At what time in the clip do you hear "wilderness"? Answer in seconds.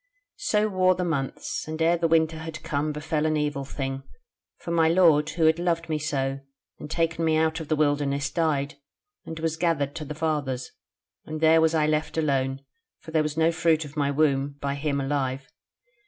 7.75-8.31